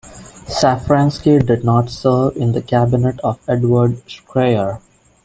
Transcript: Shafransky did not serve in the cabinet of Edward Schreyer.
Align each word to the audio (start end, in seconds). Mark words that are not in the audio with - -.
Shafransky 0.47 1.45
did 1.45 1.63
not 1.63 1.91
serve 1.91 2.35
in 2.35 2.53
the 2.53 2.61
cabinet 2.63 3.19
of 3.19 3.39
Edward 3.47 4.01
Schreyer. 4.09 4.81